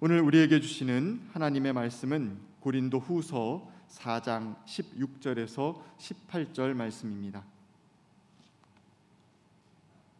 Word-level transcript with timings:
오늘 0.00 0.20
우리에게 0.20 0.60
주시는 0.60 1.22
하나님의 1.32 1.72
말씀은 1.72 2.38
고린도 2.60 3.00
후서 3.00 3.68
4장 3.88 4.54
16절에서 4.64 5.82
18절 5.98 6.72
말씀입니다. 6.74 7.42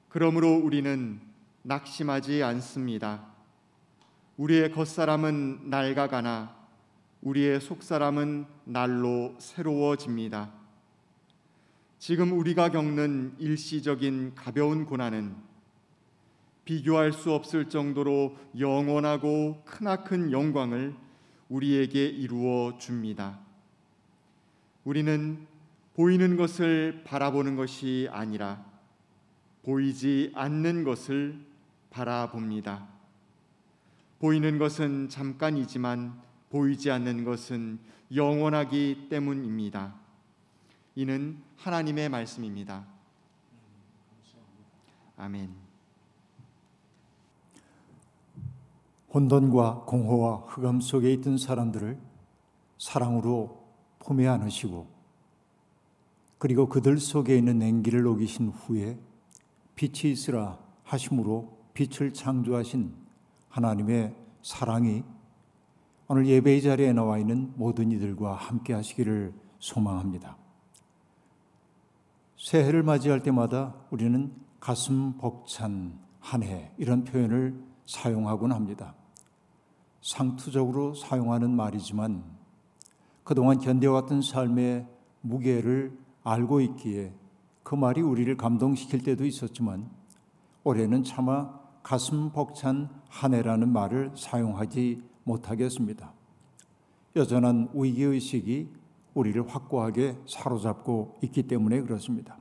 그러므로 0.09 0.57
우리는 0.57 1.21
낙심하지 1.63 2.43
않습니다. 2.43 3.25
우리의 4.37 4.73
겉사람은 4.73 5.71
낡아가나 5.71 6.57
우리의 7.23 7.61
속사람은 7.61 8.47
날로 8.65 9.37
새로워집니다. 9.39 10.51
지금 12.01 12.33
우리가 12.33 12.73
겪는 12.73 13.37
일시적인 13.39 14.35
가벼운 14.35 14.87
고난은 14.87 15.48
비교할 16.69 17.15
수 17.15 17.33
없을 17.33 17.71
정도로 17.71 18.37
영원하고 18.59 19.63
크나큰 19.65 20.33
영광을 20.33 20.95
우리에게 21.49 22.05
이루어 22.05 22.77
줍니다. 22.77 23.41
우리는 24.85 25.47
보이는 25.95 26.37
것을 26.37 27.05
바라보는 27.07 27.57
것이 27.57 28.07
아니라 28.13 28.63
보이지 29.63 30.33
않는 30.35 30.85
것을 30.85 31.41
바라봅니다. 31.89 32.87
보이는 34.19 34.59
것은 34.59 35.09
잠깐이지만 35.09 36.21
보이지 36.51 36.91
않는 36.91 37.25
것은 37.25 37.79
영원하기 38.15 39.07
때문입니다. 39.09 39.95
이는 40.97 41.43
하나님의 41.57 42.11
말씀입니다. 42.11 42.85
아멘. 45.17 45.68
혼돈과 49.19 49.85
공허와 49.87 50.45
흑암 50.47 50.81
속에 50.81 51.13
있던 51.15 51.39
사람들을 51.39 51.99
사랑으로 52.79 53.67
품에 53.99 54.29
안으시고 54.29 54.87
그리고 56.39 56.69
그들 56.69 56.99
속에 56.99 57.37
있는 57.37 57.59
냉기를 57.59 58.03
녹이신 58.03 58.51
후에 58.51 58.97
빛이 59.75 60.13
있으라 60.13 60.59
하심으로 60.85 61.59
빛을 61.75 62.13
창조하신 62.13 62.95
하나님의 63.49 64.15
사랑이 64.43 65.03
오늘 66.07 66.27
예배의 66.27 66.63
자리에 66.63 66.93
나와 66.93 67.19
있는 67.19 67.53
모든 67.57 67.91
이들과 67.91 68.35
함께 68.35 68.73
하시기를 68.73 69.35
소망합니다. 69.59 70.37
새해를 72.37 72.85
맞이할 72.85 73.23
때마다 73.25 73.75
우리는 73.91 74.33
가슴 74.61 75.19
벅찬 75.19 75.99
한 76.21 76.43
해 76.45 76.71
이런 76.79 77.03
표현을 77.03 77.61
사용하곤 77.87 78.53
합니다. 78.53 78.95
상투적으로 80.01 80.95
사용하는 80.95 81.51
말이지만 81.51 82.25
그동안 83.25 83.59
견뎌왔던 83.59 84.23
삶의 84.23 84.87
무게를 85.21 85.99
알고 86.25 86.61
있기에 86.61 87.13
그 87.63 87.75
말이 87.75 88.01
우리를 88.01 88.35
감동시킬 88.37 89.03
때도 89.03 89.27
있었지만 89.27 89.91
올해는 90.65 91.05
차마 91.05 91.59
가슴 91.83 92.31
벅찬 92.33 92.89
한 93.09 93.35
해라는 93.35 93.71
말을 93.71 94.13
사용하지 94.17 95.03
못하겠습니다. 95.25 96.13
여전한 97.17 97.69
위기의식이 97.75 98.69
우리를 99.15 99.49
확고하게 99.49 100.17
사로잡고 100.27 101.19
있기 101.23 101.45
때문에 101.45 101.81
그렇습니다. 101.83 102.39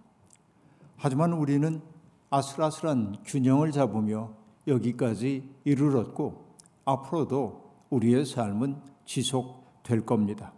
하지만 0.95 1.33
우리는 1.33 1.81
아슬아슬한 2.29 3.17
균형을 3.25 3.71
잡으며 3.71 4.33
여기까지 4.67 5.49
이르렀고 5.63 6.46
앞으로도 6.87 7.69
우리의 7.89 8.25
삶은 8.25 8.77
지속될 9.05 10.05
겁니다. 10.05 10.53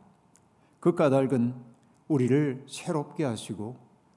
그 0.80 0.96
까닭은 0.96 1.56
우리를 2.08 2.66
새롭게 2.68 3.24
하시고 3.26 3.76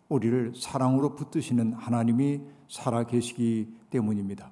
우리를 0.08 0.52
사랑으로 0.54 1.14
붙드시는 1.16 1.72
하나님이 1.72 2.42
살아 2.68 3.04
계시기 3.04 3.74
때문입니다. 3.90 4.50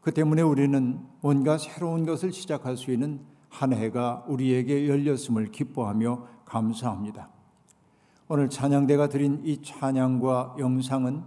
그 0.00 0.12
때문에 0.12 0.42
우리는 0.42 1.00
뭔가 1.20 1.56
새로운 1.56 2.04
것을 2.04 2.32
시작할 2.32 2.76
수 2.76 2.90
있는 2.90 3.20
한 3.48 3.72
해가 3.72 4.24
우리에게 4.26 4.88
열렸음을 4.88 5.52
기뻐하며 5.52 6.26
감사합니다. 6.44 7.30
오늘 8.26 8.48
찬양대가 8.50 9.08
드린 9.08 9.40
이 9.44 9.62
찬양과 9.62 10.56
영상은 10.58 11.22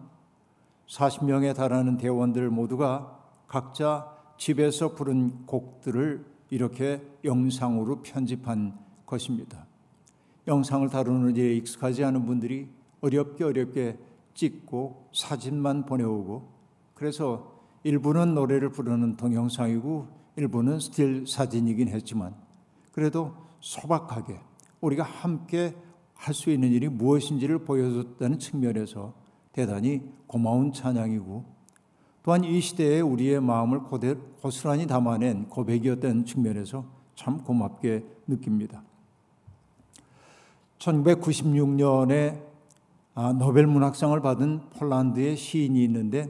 40명에 0.87 1.55
달하는 1.55 1.97
대원들 1.97 2.49
모두가 2.49 3.19
각자 3.47 4.14
집에서 4.37 4.93
부른 4.95 5.45
곡들을 5.45 6.25
이렇게 6.49 7.01
영상으로 7.23 8.01
편집한 8.01 8.77
것입니다. 9.05 9.65
영상을 10.47 10.87
다루는 10.89 11.35
일에 11.35 11.55
익숙하지 11.55 12.03
않은 12.03 12.25
분들이 12.25 12.69
어렵게 13.01 13.43
어렵게 13.43 13.97
찍고 14.33 15.09
사진만 15.13 15.85
보내오고 15.85 16.47
그래서 16.93 17.61
일부는 17.83 18.35
노래를 18.35 18.69
부르는 18.69 19.17
동영상이고 19.17 20.07
일부는 20.35 20.79
스틸 20.79 21.27
사진이긴 21.27 21.87
했지만 21.87 22.35
그래도 22.91 23.33
소박하게 23.59 24.39
우리가 24.81 25.03
함께 25.03 25.75
할 26.15 26.33
수 26.33 26.49
있는 26.49 26.71
일이 26.71 26.87
무엇인지를 26.87 27.59
보여줬다는 27.59 28.39
측면에서 28.39 29.13
대단히 29.51 30.01
고마운 30.27 30.73
찬양이고 30.73 31.45
또한 32.25 32.43
이 32.43 32.59
시대에 32.59 33.01
우리의 33.01 33.39
마음을 33.39 33.81
고스란히 34.41 34.87
담아낸 34.87 35.47
고백이었다는 35.47 36.25
측면에서 36.25 36.83
참 37.13 37.43
고맙게 37.43 38.03
느낍니다. 38.25 38.81
1996년에 40.79 42.41
아, 43.13 43.31
노벨 43.31 43.67
문학상을 43.67 44.19
받은 44.21 44.71
폴란드의 44.71 45.37
시인이 45.37 45.83
있는데 45.83 46.27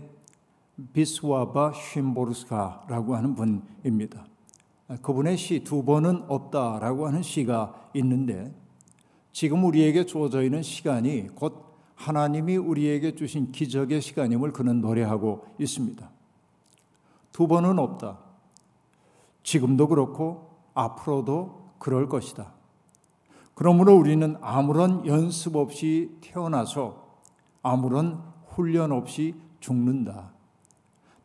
비스와바 0.92 1.72
쉼보르스카라고 1.72 3.16
하는 3.16 3.34
분입니다. 3.34 4.26
그분의 5.02 5.38
시 5.38 5.64
두 5.64 5.86
번은 5.86 6.26
없다라고 6.28 7.08
하는 7.08 7.24
시가 7.24 7.90
있는데 7.94 8.54
지금 9.32 9.64
우리에게 9.64 10.06
주어져 10.06 10.44
있는 10.44 10.62
시간이 10.62 11.30
곧 11.36 11.65
하나님이 11.96 12.58
우리에게 12.58 13.16
주신 13.16 13.52
기적의 13.52 14.02
시간임을 14.02 14.52
그는 14.52 14.82
노래하고 14.82 15.46
있습니다. 15.60 16.10
두 17.32 17.48
번은 17.48 17.80
없다. 17.80 18.20
지금도 19.44 19.88
그렇고 19.88 20.52
앞으로도 20.74 21.74
그럴 21.80 22.08
것이다. 22.08 22.54
그러므로 23.54 23.96
우리는 23.96 24.36
아무런 24.42 25.06
연습 25.06 25.56
없이 25.56 26.18
태어나서 26.22 27.20
아무런 27.62 28.22
훈련 28.48 28.92
없이 28.92 29.36
죽는다. 29.60 30.32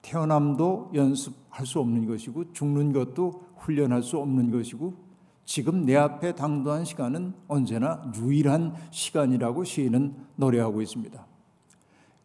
태어남도 0.02 0.92
연습할 0.94 1.66
수 1.66 1.80
없는 1.80 2.06
것이고 2.06 2.52
죽는 2.52 2.92
것도 2.92 3.44
훈련할 3.56 4.02
수 4.02 4.18
없는 4.18 4.50
것이고 4.50 5.09
지금 5.50 5.84
내 5.84 5.96
앞에 5.96 6.36
당도한 6.36 6.84
시간은 6.84 7.34
언제나 7.48 8.00
유일한 8.14 8.72
시간이라고 8.92 9.64
시인은 9.64 10.14
노래하고 10.36 10.80
있습니다. 10.80 11.26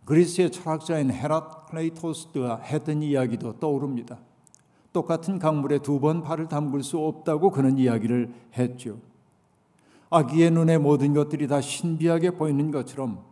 그리스의 0.06 0.52
철학자인 0.52 1.10
헤라클레이토스가 1.10 2.58
했던 2.58 3.02
이야기도 3.02 3.58
떠오릅니다. 3.58 4.20
똑같은 4.94 5.40
강물에 5.40 5.80
두 5.80 6.00
번 6.00 6.22
발을 6.22 6.50
담글 6.50 6.84
수 6.84 7.00
없다고 7.00 7.50
그는 7.50 7.80
이야기를 7.80 8.32
했죠. 8.60 9.00
아기의 10.12 10.52
눈에 10.52 10.78
모든 10.78 11.16
것들이 11.16 11.48
다 11.48 11.62
신비하게 11.62 12.30
보이는 12.30 12.70
것처럼 12.70 13.26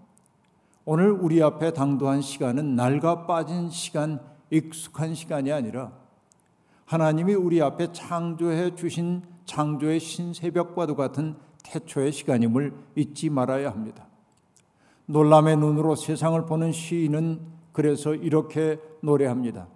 오늘 0.86 1.12
우리 1.12 1.44
앞에 1.44 1.72
당도한 1.72 2.24
시간은 2.24 2.76
낡아 2.76 3.28
빠진 3.28 3.70
시간 3.70 4.20
익숙한 4.50 5.14
시간이 5.14 5.52
아니라 5.52 5.92
하나님이 6.86 7.36
우리 7.36 7.62
앞에 7.62 7.92
창조해 7.92 8.74
주신 8.74 9.32
창조의 9.46 10.00
신새벽과도 10.00 10.96
같은 10.96 11.36
태초의 11.64 12.12
시간임을 12.12 12.74
잊지 12.96 13.30
말아야 13.30 13.72
합니다. 13.72 14.08
놀람의 15.06 15.58
눈으로 15.58 15.96
세상을 15.96 16.46
보는 16.46 16.72
시인은 16.72 17.42
그래서 17.72 18.14
이렇게 18.14 18.80
노래합니다. 19.02 19.68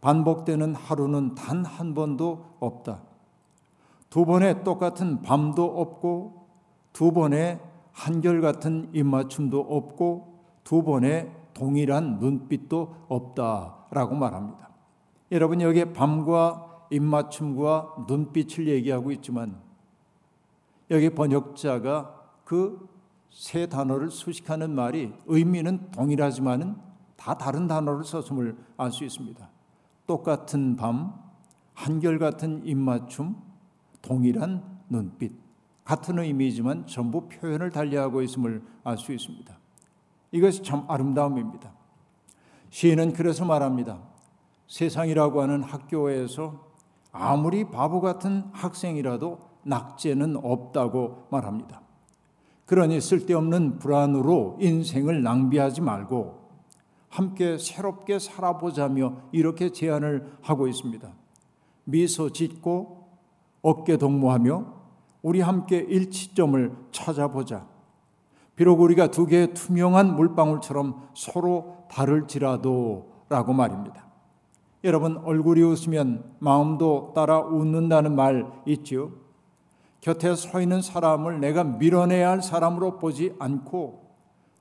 반복되는 0.00 0.74
하루는 0.74 1.34
단 1.34 1.64
한 1.64 1.94
번도 1.94 2.56
없다. 2.60 3.02
두 4.10 4.24
번의 4.24 4.62
똑같은 4.64 5.22
밤도 5.22 5.64
없고 5.80 6.46
두 6.92 7.12
번의 7.12 7.60
한결같은 7.92 8.90
입맞춤도 8.92 9.60
없고 9.60 10.34
두 10.62 10.82
번의 10.82 11.32
동일한 11.54 12.18
눈빛도 12.18 12.94
없다 13.08 13.86
라고 13.90 14.14
말합니다. 14.14 14.68
여러분 15.32 15.60
여기에 15.60 15.92
밤과 15.92 16.73
입맞춤과 16.94 18.06
눈빛을 18.08 18.68
얘기하고 18.68 19.10
있지만 19.12 19.60
여기 20.90 21.10
번역자가 21.10 22.22
그 22.44 22.94
세 23.34 23.66
단어를 23.66 24.10
수식하는 24.10 24.74
말이 24.74 25.12
의미는 25.26 25.90
동일하지만은 25.90 26.76
다 27.16 27.36
다른 27.36 27.66
단어를 27.66 28.04
썼음을 28.04 28.56
알 28.76 28.92
수 28.92 29.04
있습니다. 29.04 29.50
똑같은 30.06 30.76
밤, 30.76 31.12
한결같은 31.74 32.64
입맞춤, 32.64 33.34
동일한 34.02 34.62
눈빛, 34.88 35.32
같은 35.82 36.18
의미지만 36.20 36.86
전부 36.86 37.28
표현을 37.28 37.70
달리하고 37.70 38.22
있음을 38.22 38.62
알 38.84 38.96
수 38.98 39.12
있습니다. 39.12 39.58
이것이 40.30 40.62
참 40.62 40.84
아름다움입니다. 40.88 41.72
시인은 42.70 43.14
그래서 43.14 43.44
말합니다. 43.44 44.00
세상이라고 44.68 45.42
하는 45.42 45.62
학교에서 45.62 46.73
아무리 47.14 47.70
바보 47.70 48.00
같은 48.00 48.44
학생이라도 48.52 49.38
낙제는 49.62 50.36
없다고 50.42 51.28
말합니다. 51.30 51.80
그러니 52.66 53.00
쓸데없는 53.00 53.78
불안으로 53.78 54.58
인생을 54.60 55.22
낭비하지 55.22 55.80
말고 55.80 56.44
함께 57.08 57.56
새롭게 57.56 58.18
살아보자며 58.18 59.16
이렇게 59.30 59.70
제안을 59.70 60.38
하고 60.42 60.66
있습니다. 60.66 61.08
미소 61.84 62.30
짓고 62.30 63.06
어깨 63.62 63.96
동무하며 63.96 64.66
우리 65.22 65.40
함께 65.40 65.78
일치점을 65.78 66.76
찾아보자. 66.90 67.66
비록 68.56 68.80
우리가 68.80 69.12
두 69.12 69.26
개의 69.26 69.54
투명한 69.54 70.16
물방울처럼 70.16 71.10
서로 71.14 71.86
다를지라도 71.90 73.12
라고 73.28 73.52
말입니다. 73.52 74.03
여러분 74.84 75.16
얼굴이 75.16 75.62
웃으면 75.62 76.36
마음도 76.40 77.12
따라 77.14 77.40
웃는다는 77.40 78.14
말 78.14 78.46
있지요. 78.66 79.12
곁에 80.02 80.34
서 80.36 80.60
있는 80.60 80.82
사람을 80.82 81.40
내가 81.40 81.64
밀어내야 81.64 82.28
할 82.28 82.42
사람으로 82.42 82.98
보지 82.98 83.34
않고 83.38 84.04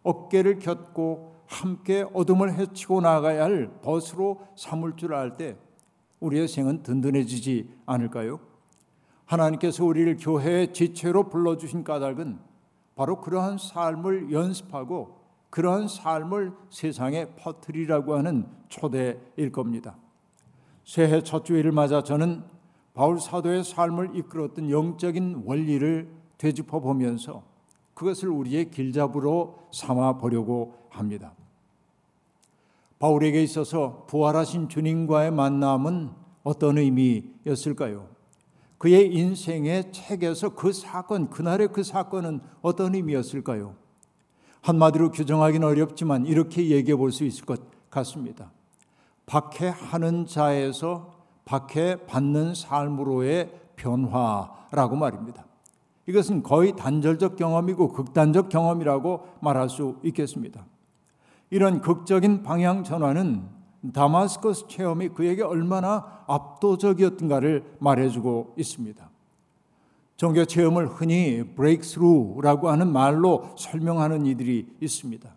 어깨를 0.04 0.60
곁고 0.60 1.36
함께 1.46 2.06
어둠을 2.14 2.54
헤치고 2.54 3.02
나가야 3.02 3.44
할 3.44 3.70
벗으로 3.82 4.48
삼을 4.56 4.96
줄 4.96 5.14
알 5.14 5.36
때 5.36 5.58
우리의 6.22 6.48
생은 6.48 6.84
든든해지지 6.84 7.70
않을까요? 7.86 8.40
하나님께서 9.26 9.84
우리를 9.84 10.16
교회의 10.18 10.72
지체로 10.72 11.28
불러주신 11.28 11.84
까닭은 11.84 12.40
바로 12.96 13.20
그러한 13.20 13.58
삶을 13.58 14.32
연습하고 14.32 15.18
그러한 15.50 15.90
삶을 15.90 16.54
세상에 16.70 17.26
퍼뜨리라고 17.36 18.16
하는 18.16 18.48
초대일 18.70 19.52
겁니다. 19.52 19.98
새해 20.86 21.22
첫 21.22 21.46
주일을 21.46 21.72
맞아 21.72 22.04
저는 22.04 22.44
바울 22.94 23.20
사도의 23.20 23.64
삶을 23.64 24.16
이끌었던 24.16 24.70
영적인 24.70 25.44
원리를 25.46 26.10
되짚어 26.38 26.80
보면서 26.80 27.44
그것을 27.94 28.30
우리의 28.30 28.72
길잡으로 28.72 29.68
삼아 29.72 30.18
보려고 30.18 30.76
합니다. 30.90 31.34
바울에게 33.00 33.44
있어서 33.44 34.06
부활하신 34.08 34.70
주님과의 34.70 35.32
만남은 35.32 36.12
어떤 36.44 36.78
의미였을까요? 36.78 38.08
그의 38.78 39.14
인생의 39.14 39.92
책에서 39.92 40.56
그 40.56 40.72
사건, 40.72 41.30
그날의 41.30 41.70
그 41.74 41.84
사건은 41.84 42.40
어떤 42.62 42.96
의미였을까요? 42.96 43.76
한마디로 44.62 45.12
규정하기는 45.12 45.68
어렵지만 45.68 46.26
이렇게 46.26 46.70
얘기해 46.70 46.96
볼 46.96 47.12
수 47.12 47.26
있을 47.26 47.46
것 47.46 47.62
같습니다. 47.90 48.53
박해하는 49.26 50.26
자에서 50.26 51.14
박해받는 51.46 52.56
삶으로의 52.56 53.52
변화라고 53.76 54.96
말입니다. 54.96 55.46
이것은 56.06 56.44
거의 56.44 56.76
단절적 56.76 57.38
경험이고 57.38 57.94
극단적 57.94 58.50
경험이라고 58.50 59.28
말할 59.42 59.70
수 59.70 59.98
있겠습니다. 60.04 60.66
이런 61.50 61.82
극적인 61.82 62.44
방향 62.44 62.84
전환은 62.84 63.48
다마스커스 63.94 64.68
체험이 64.68 65.10
그에게 65.10 65.44
얼마나 65.44 66.24
압도적이었던가를 66.28 67.76
말해주고 67.80 68.56
있습니다. 68.58 69.10
종교 70.16 70.46
체험을 70.46 70.88
흔히 70.88 71.44
breakthrough라고 71.56 72.70
하는 72.70 72.92
말로 72.92 73.50
설명하는 73.58 74.26
이들이 74.26 74.68
있습니다. 74.80 75.30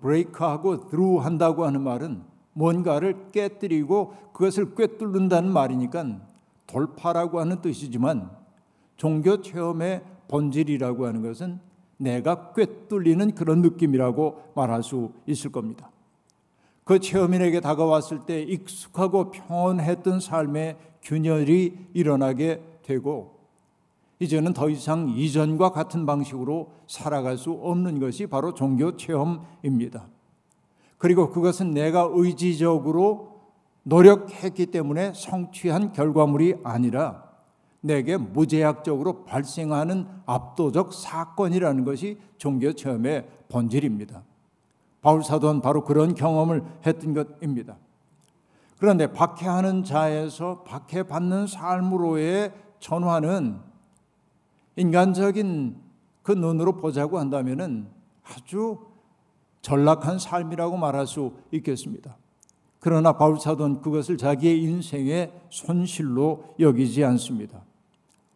break하고 0.00 0.88
through 0.88 1.24
한다고 1.24 1.64
하는 1.64 1.82
말은 1.82 2.22
뭔가를 2.56 3.30
깨뜨리고 3.32 4.14
그것을 4.32 4.74
꿰뚫는다는 4.74 5.52
말이니까 5.52 6.20
돌파라고 6.66 7.38
하는 7.38 7.60
뜻이지만 7.60 8.30
종교 8.96 9.42
체험의 9.42 10.02
본질이라고 10.28 11.06
하는 11.06 11.22
것은 11.22 11.60
내가 11.98 12.52
꿰뚫리는 12.52 13.34
그런 13.34 13.60
느낌이라고 13.60 14.52
말할 14.54 14.82
수 14.82 15.12
있을 15.26 15.52
겁니다. 15.52 15.90
그 16.84 16.98
체험인에게 16.98 17.60
다가왔을 17.60 18.20
때 18.24 18.42
익숙하고 18.42 19.30
평온했던 19.32 20.20
삶의 20.20 20.76
균열이 21.02 21.88
일어나게 21.92 22.62
되고 22.82 23.36
이제는 24.18 24.54
더 24.54 24.70
이상 24.70 25.10
이전과 25.10 25.72
같은 25.72 26.06
방식으로 26.06 26.72
살아갈 26.86 27.36
수 27.36 27.52
없는 27.52 28.00
것이 28.00 28.26
바로 28.26 28.54
종교 28.54 28.96
체험입니다. 28.96 30.06
그리고 30.98 31.30
그것은 31.30 31.72
내가 31.72 32.08
의지적으로 32.12 33.36
노력했기 33.82 34.66
때문에 34.66 35.12
성취한 35.14 35.92
결과물이 35.92 36.56
아니라 36.64 37.24
내게 37.80 38.16
무제약적으로 38.16 39.24
발생하는 39.24 40.08
압도적 40.26 40.92
사건이라는 40.92 41.84
것이 41.84 42.18
종교 42.36 42.72
체험의 42.72 43.28
본질입니다. 43.48 44.24
바울 45.02 45.22
사도는 45.22 45.60
바로 45.60 45.84
그런 45.84 46.14
경험을 46.14 46.64
했던 46.84 47.14
것입니다. 47.14 47.76
그런데 48.78 49.12
박해하는 49.12 49.84
자에서 49.84 50.64
박해받는 50.64 51.46
삶으로의 51.46 52.52
전환은 52.80 53.60
인간적인 54.74 55.76
그 56.22 56.32
눈으로 56.32 56.72
보자고 56.76 57.18
한다면은 57.18 57.86
아주 58.24 58.78
전락한 59.66 60.20
삶이라고 60.20 60.76
말할 60.76 61.08
수 61.08 61.32
있겠습니다. 61.50 62.16
그러나 62.78 63.14
바울 63.14 63.40
사도는 63.40 63.80
그것을 63.80 64.16
자기의 64.16 64.62
인생의 64.62 65.32
손실로 65.50 66.54
여기지 66.60 67.02
않습니다. 67.02 67.64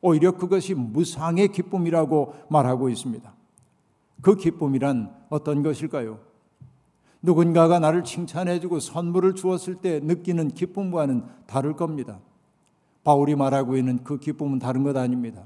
오히려 0.01 0.33
그것이 0.33 0.75
무상의 0.75 1.53
기쁨이라고 1.53 2.35
말하고 2.49 2.89
있습니다. 2.89 3.33
그 4.23 4.35
기쁨이란 4.35 5.15
어떤 5.29 5.63
것일까요? 5.63 6.19
누군가가 7.23 7.79
나를 7.79 8.03
칭찬해주고 8.03 8.81
선물을 8.81 9.37
주었을 9.37 9.77
때 9.77 10.01
느끼는 10.03 10.49
기쁨과는 10.49 11.23
다를 11.47 11.77
겁니다. 11.77 12.19
바울이 13.05 13.37
말하고 13.37 13.77
있는 13.77 14.03
그 14.03 14.19
기쁨은 14.19 14.59
다른 14.59 14.83
것 14.83 14.97
아닙니다. 14.97 15.45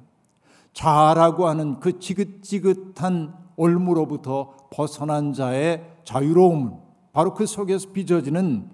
자라고 0.72 1.46
하는 1.46 1.78
그 1.78 1.98
지긋지긋한 1.98 3.44
올무로부터 3.56 4.54
벗어난 4.74 5.32
자의 5.32 5.84
자유로움, 6.02 6.80
바로 7.12 7.32
그 7.32 7.46
속에서 7.46 7.92
빚어지는 7.92 8.68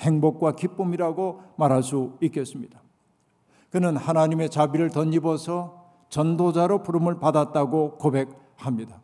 행복과 0.00 0.52
기쁨이라고 0.56 1.42
말할 1.56 1.84
수 1.84 2.18
있겠습니다. 2.20 2.82
그는 3.70 3.96
하나님의 3.96 4.50
자비를 4.50 4.90
덧입어서 4.90 5.84
전도자로 6.08 6.82
부름을 6.82 7.20
받았다고 7.20 7.98
고백합니다. 7.98 9.00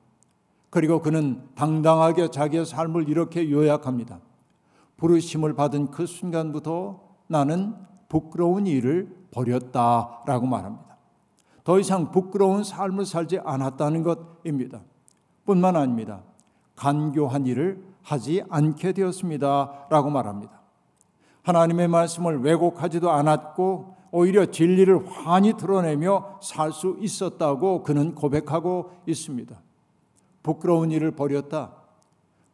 그리고 0.71 1.01
그는 1.01 1.49
당당하게 1.55 2.31
자기의 2.31 2.67
삶을 2.67 3.09
이렇게 3.09 3.49
요약합니다. 3.49 4.21
부르심을 4.97 5.55
받은 5.55 5.93
그 5.93 6.07
순간부터 6.07 7.01
나는 7.29 7.75
부끄러운 8.09 8.67
일을 8.67 9.17
버렸다라고 9.31 10.47
말합니다. 10.47 10.97
더 11.63 11.79
이상 11.79 12.11
부끄러운 12.11 12.65
삶을 12.65 13.07
살지 13.07 13.39
않았다는 13.39 14.03
것입니다. 14.03 14.81
뿐만 15.45 15.77
아닙니다. 15.77 16.23
간교한 16.81 17.45
일을 17.47 17.85
하지 18.03 18.43
않게 18.49 18.93
되었습니다. 18.93 19.87
라고 19.91 20.09
말합니다. 20.09 20.63
하나님의 21.43 21.89
말씀을 21.89 22.41
왜곡하지도 22.41 23.11
않았고 23.11 23.97
오히려 24.13 24.47
진리를 24.47 25.07
환히 25.09 25.53
드러내며 25.53 26.39
살 26.43 26.73
수 26.73 26.97
있었다고 26.99 27.83
그는 27.83 28.15
고백하고 28.15 28.93
있습니다. 29.07 29.55
부끄러운 30.43 30.91
일을 30.91 31.11
버렸다. 31.11 31.73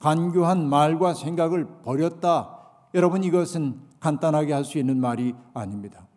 간교한 0.00 0.68
말과 0.68 1.14
생각을 1.14 1.66
버렸다. 1.84 2.58
여러분 2.94 3.22
이것은 3.22 3.80
간단하게 4.00 4.52
할 4.52 4.64
수 4.64 4.78
있는 4.78 5.00
말이 5.00 5.34
아닙니다. 5.54 6.08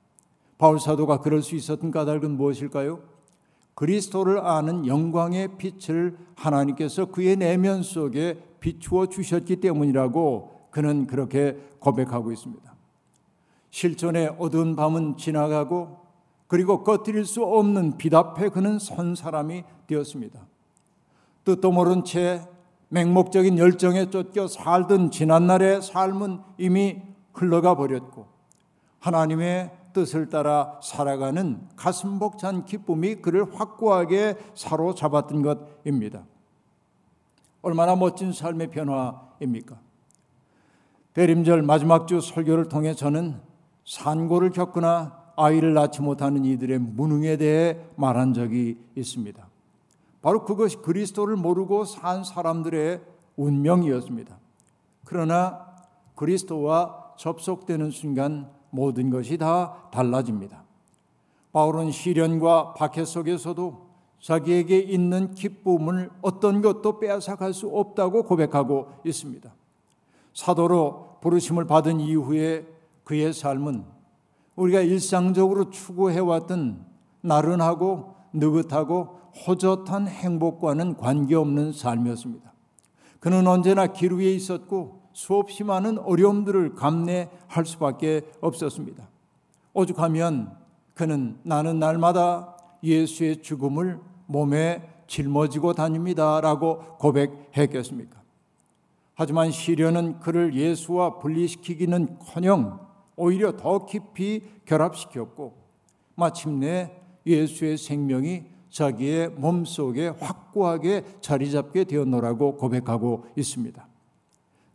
바울 0.57 0.79
사도가 0.79 1.19
그럴 1.21 1.43
수 1.43 1.55
있었던 1.55 1.91
까닭은 1.91 2.35
무엇일까요? 2.37 3.01
그리스도를 3.79 4.45
아는 4.45 4.85
영광의 4.85 5.55
빛을 5.57 6.17
하나님께서 6.35 7.05
그의 7.05 7.37
내면 7.37 7.81
속에 7.81 8.37
비추어 8.59 9.05
주셨기 9.05 9.61
때문이라고 9.61 10.67
그는 10.69 11.07
그렇게 11.07 11.57
고백하고 11.79 12.33
있습니다. 12.33 12.75
실존의 13.69 14.35
어두운 14.37 14.75
밤은 14.75 15.15
지나가고 15.15 15.97
그리고 16.47 16.83
꺼뜨릴 16.83 17.23
수 17.23 17.41
없는 17.45 17.95
빛 17.95 18.13
앞에 18.13 18.49
그는 18.49 18.79
선 18.79 19.15
사람이 19.15 19.63
되었습니다. 19.87 20.41
뜻도 21.45 21.71
모른 21.71 22.03
채 22.03 22.41
맹목적인 22.89 23.57
열정에 23.57 24.09
쫓겨 24.09 24.49
살던 24.49 25.11
지난날의 25.11 25.83
삶은 25.83 26.41
이미 26.57 27.01
흘러가 27.31 27.75
버렸고 27.75 28.27
하나님의 28.99 29.78
뜻을 29.93 30.29
따라 30.29 30.79
살아가는 30.83 31.67
가슴 31.75 32.19
벅찬 32.19 32.65
기쁨이 32.65 33.15
그를 33.15 33.53
확고하게 33.53 34.35
사로잡았던 34.55 35.41
것입니다. 35.41 36.23
얼마나 37.61 37.95
멋진 37.95 38.31
삶의 38.31 38.71
변화입니까? 38.71 39.77
대림절 41.13 41.63
마지막 41.63 42.07
주 42.07 42.21
설교를 42.21 42.69
통해 42.69 42.93
저는 42.93 43.41
산고를 43.85 44.51
겪거나 44.51 45.19
아이를 45.35 45.73
낳지 45.73 46.01
못하는 46.01 46.45
이들의 46.45 46.79
무능에 46.79 47.37
대해 47.37 47.79
말한 47.95 48.33
적이 48.33 48.77
있습니다. 48.95 49.47
바로 50.21 50.43
그것이 50.43 50.77
그리스도를 50.77 51.35
모르고 51.35 51.85
산 51.85 52.23
사람들의 52.23 53.01
운명이었습니다. 53.37 54.37
그러나 55.05 55.65
그리스도와 56.15 57.13
접속되는 57.17 57.91
순간 57.91 58.49
모든 58.69 59.09
것이 59.09 59.37
다 59.37 59.89
달라집니다. 59.91 60.63
바울은 61.51 61.91
시련과 61.91 62.73
박해 62.73 63.05
속에서도 63.05 63.89
자기에게 64.21 64.79
있는 64.79 65.33
기쁨을 65.33 66.11
어떤 66.21 66.61
것도 66.61 66.99
빼앗아갈 66.99 67.53
수 67.53 67.67
없다고 67.67 68.23
고백하고 68.23 68.89
있습니다. 69.03 69.51
사도로 70.33 71.17
부르심을 71.21 71.65
받은 71.65 71.99
이후에 71.99 72.65
그의 73.03 73.33
삶은 73.33 73.85
우리가 74.55 74.81
일상적으로 74.81 75.69
추구해왔던 75.69 76.85
나른하고 77.21 78.15
느긋하고 78.33 79.19
호젓한 79.47 80.07
행복과는 80.07 80.97
관계없는 80.97 81.71
삶이었습니다. 81.71 82.51
그는 83.19 83.47
언제나 83.47 83.87
길 83.87 84.13
위에 84.13 84.33
있었고 84.33 84.98
수없이 85.19 85.65
많은 85.65 85.97
어려움들을 85.99 86.75
감내할 86.75 87.65
수밖에 87.65 88.21
없었습니다. 88.39 89.09
오죽하면 89.73 90.55
그는 90.93 91.37
나는 91.43 91.77
날마다 91.77 92.55
예수의 92.81 93.41
죽음을 93.41 93.99
몸에 94.27 94.81
짊어지고 95.07 95.73
다닙니다 95.73 96.39
라고 96.39 96.95
고백했겠습니까? 96.99 98.17
하지만 99.13 99.51
시련은 99.51 100.21
그를 100.21 100.55
예수와 100.55 101.19
분리시키기는 101.19 102.19
커녕 102.19 102.79
오히려 103.17 103.57
더 103.57 103.85
깊이 103.85 104.43
결합시켰고 104.63 105.53
마침내 106.15 106.97
예수의 107.25 107.77
생명이 107.77 108.45
자기의 108.69 109.31
몸속에 109.31 110.13
확고하게 110.17 111.03
자리 111.19 111.51
잡게 111.51 111.83
되었노라고 111.83 112.55
고백하고 112.55 113.25
있습니다. 113.35 113.88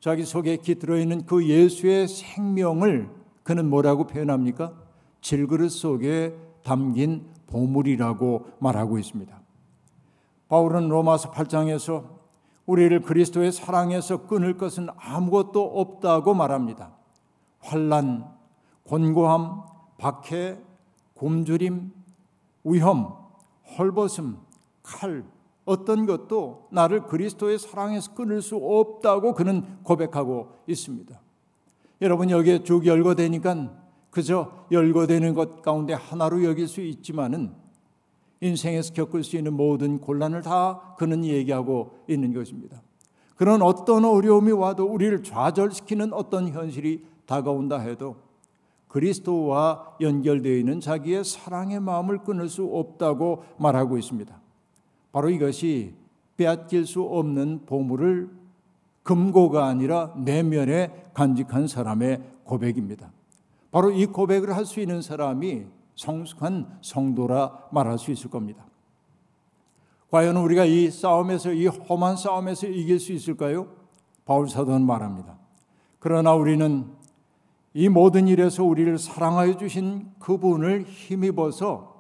자기 0.05 0.27
속에 0.27 0.59
깃들어 0.59 0.99
있는 0.99 1.25
그 1.25 1.49
예수의 1.49 2.09
생명을 2.09 3.09
그는 3.43 3.71
뭐라고 3.71 4.07
표현합니까? 4.07 4.75
질그릇 5.23 5.71
속에 5.71 6.37
담긴 6.63 7.31
보물이라고 7.47 8.49
말하고 8.59 8.99
있습니다. 8.99 9.35
바울은 10.49 10.91
로마서 10.91 11.31
8장에서 11.31 12.05
우리를 12.67 13.01
그리스도의 13.01 13.51
사랑에서 13.51 14.27
끊을 14.27 14.59
것은 14.59 14.89
아무것도 14.95 15.81
없다고 15.81 16.35
말합니다. 16.35 16.93
환란, 17.61 18.31
곤고함, 18.83 19.63
박해, 19.97 20.59
곰주림, 21.15 21.93
위험, 22.65 23.17
헐벗음, 23.79 24.37
칼, 24.83 25.25
어떤 25.65 26.07
것도 26.07 26.69
나를 26.71 27.07
그리스도의 27.07 27.59
사랑에서 27.59 28.15
끊을 28.15 28.43
수 28.43 28.57
없다고 28.57 29.35
그는 29.35 29.65
고백하고 29.83 30.53
있습니다. 30.67 31.19
여러분 32.03 32.31
여기에 32.31 32.65
쭉 32.65 32.87
열거되니까 32.87 33.73
그저 34.11 34.67
열거되는 34.71 35.35
것 35.35 35.63
가운데 35.63 35.95
하나로 35.95 36.45
여길 36.45 36.69
수 36.69 36.81
있지만은 36.81 37.53
인생에서 38.41 38.93
겪을 38.93 39.25
수 39.25 39.37
있는 39.37 39.55
모든 39.55 39.99
곤란을 40.01 40.43
다 40.43 40.95
그는 40.99 41.25
얘기하고 41.25 42.05
있는 42.09 42.35
것입니다. 42.35 42.83
그런 43.37 43.63
어떤 43.63 44.05
어려움이 44.05 44.53
와도 44.53 44.85
우리를 44.85 45.23
좌절시키는 45.23 46.13
어떤 46.13 46.49
현실이 46.49 47.05
다가온다 47.27 47.79
해도 47.79 48.17
그리스도와 48.89 49.97
연결되어 50.01 50.57
있는 50.57 50.79
자기의 50.79 51.25
사랑의 51.25 51.81
마음을 51.81 52.19
끊을 52.19 52.49
수 52.49 52.65
없다고 52.65 53.45
말하고 53.59 53.99
있습니다. 53.99 54.44
바로 55.15 55.31
이것이 55.31 55.95
빼앗길 56.37 56.87
수 56.87 57.03
없는 57.03 57.67
보물을 57.67 58.29
금고가 59.05 59.67
아니라 59.67 60.13
내면에 60.17 61.09
간직한 61.15 61.69
사람의 61.69 62.21
고백입니다. 62.43 63.13
바로 63.71 63.93
이 63.93 64.07
고백을 64.07 64.57
할 64.57 64.65
수 64.67 64.81
있는 64.81 65.03
사람이 65.03 65.67
성숙한 65.95 66.79
성도라 66.83 67.69
말할 67.71 67.97
수 67.97 68.11
있을 68.11 68.29
겁니다. 68.29 68.67
과연 70.11 70.37
우리가 70.37 70.65
이 70.65 70.91
싸움에서 70.91 71.53
이 71.53 71.69
험한 71.69 72.17
싸움에서 72.17 72.67
이길 72.67 72.99
수 72.99 73.13
있을까요? 73.13 73.69
바울 74.25 74.49
사도는 74.49 74.85
말합니다. 74.85 75.39
그러나 76.01 76.35
우리는 76.35 76.87
이 77.73 77.89
모든 77.89 78.27
일에서 78.27 78.65
우리를 78.65 78.99
사랑하여 78.99 79.59
주신 79.59 80.11
그분을 80.19 80.87
힘입어서 80.87 81.94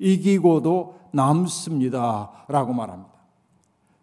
이기고도 0.00 0.98
남습니다. 1.12 2.44
라고 2.48 2.72
말합니다. 2.72 3.10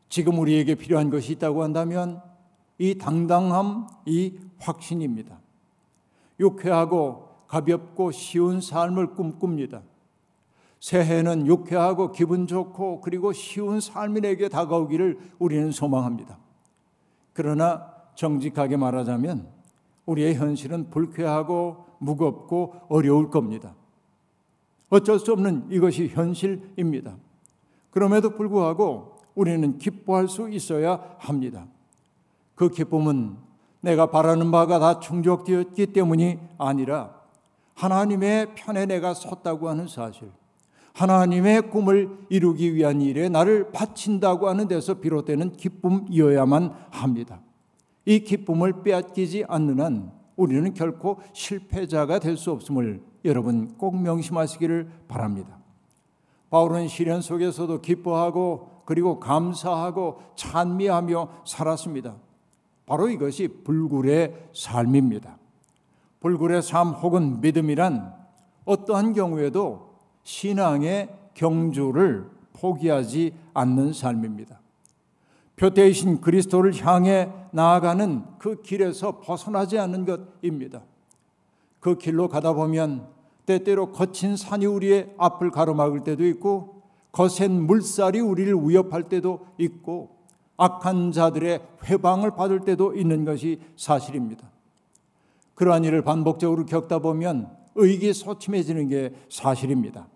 지금 0.08 0.40
우리에게 0.40 0.76
필요한 0.76 1.10
것이 1.10 1.34
있다고 1.34 1.64
한다면 1.64 2.22
이 2.78 2.98
당당함, 2.98 3.88
이 4.06 4.40
확신입니다. 4.60 5.38
유쾌하고 6.40 7.28
가볍고 7.48 8.12
쉬운 8.12 8.62
삶을 8.62 9.16
꿈꿉니다. 9.16 9.82
새해는 10.80 11.48
유쾌하고 11.48 12.12
기분 12.12 12.46
좋고 12.46 13.02
그리고 13.02 13.34
쉬운 13.34 13.82
삶인에게 13.82 14.50
다가오기를 14.50 15.20
우리는 15.40 15.72
소망합니다. 15.72 16.38
그러나 17.34 17.92
정직하게 18.16 18.78
말하자면 18.78 19.48
우리의 20.06 20.36
현실은 20.36 20.90
불쾌하고 20.90 21.86
무겁고 22.00 22.76
어려울 22.90 23.30
겁니다. 23.30 23.74
어쩔 24.90 25.20
수 25.20 25.34
없는 25.34 25.68
이것이 25.70 26.08
현실입니다. 26.08 27.18
그럼에도 27.92 28.32
불구하고 28.32 29.18
우리는 29.36 29.78
기뻐할 29.78 30.28
수 30.28 30.50
있어야 30.50 31.16
합니다. 31.20 31.68
그 32.56 32.70
기쁨은 32.70 33.38
내가 33.82 34.08
바라는 34.08 34.52
바가 34.52 34.80
다 34.80 35.00
충족되었기 35.00 35.88
때문이 35.88 36.40
아니라 36.58 37.16
하나님의 37.76 38.56
편에 38.56 38.86
내가 38.88 39.14
섰다고 39.14 39.70
하는 39.70 39.88
사실, 39.88 40.32
하나님의 40.94 41.70
꿈을 41.70 42.18
이루기 42.30 42.74
위한 42.74 43.02
일에 43.02 43.30
나를 43.30 43.72
바친다고 43.72 44.50
하는 44.50 44.68
데서 44.68 44.96
비롯되는 44.96 45.52
기쁨이어야만 45.54 46.74
합니다. 46.90 47.40
이 48.06 48.22
기쁨을 48.22 48.82
빼앗기지 48.82 49.46
않는 49.48 49.80
한 49.80 50.12
우리는 50.36 50.74
결코 50.74 51.20
실패자가 51.34 52.20
될 52.20 52.36
수 52.38 52.52
없음을 52.52 53.02
여러분 53.26 53.78
꼭 53.78 54.02
명심하시기를 54.02 54.90
바랍니다. 55.08 55.58
바울은 56.50 56.88
시련 56.88 57.22
속에서도 57.22 57.82
기뻐하고 57.82 58.84
그리고 58.86 59.20
감사하고 59.20 60.22
찬미하며 60.36 61.30
살았습니다. 61.46 62.16
바로 62.86 63.10
이것이 63.10 63.50
불굴의 63.66 64.50
삶입니다. 64.54 65.38
불굴의 66.22 66.62
삶 66.62 66.90
혹은 66.92 67.42
믿음이란 67.42 68.14
어떠한 68.66 69.14
경우에도 69.14 69.94
신앙의 70.24 71.10
경주를 71.34 72.30
포기하지 72.54 73.34
않는 73.54 73.94
삶입니다. 73.94 74.60
표대이신 75.58 76.22
그리스도를 76.22 76.74
향해 76.86 77.30
나아가는 77.52 78.24
그 78.38 78.62
길에서 78.62 79.20
벗어나지 79.20 79.78
않는 79.80 80.06
것입니다. 80.06 80.82
그 81.80 81.98
길로 81.98 82.28
가다 82.28 82.54
보면 82.54 83.08
때때로 83.46 83.92
거친 83.92 84.36
산이 84.36 84.66
우리의 84.66 85.14
앞을 85.18 85.52
가로막을 85.52 86.04
때도 86.04 86.26
있고 86.28 86.82
거센 87.12 87.66
물살이 87.66 88.20
우리를 88.20 88.54
위협할 88.64 89.04
때도 89.04 89.48
있고 89.58 90.18
악한 90.58 91.12
자들의 91.12 91.62
회방을 91.86 92.32
받을 92.32 92.60
때도 92.62 92.96
있는 92.96 93.26
것이 93.26 93.62
사실입니다. 93.76 94.50
그러한 95.56 95.84
일을 95.86 96.04
반복적으로 96.04 96.66
겪다 96.66 97.00
보면 97.00 97.56
의기소침해지는 97.76 98.90
게 98.90 99.14
사실입니다. 99.30 100.08